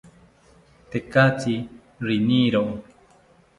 Tekatzi 0.91 1.55
riniro 2.07 2.63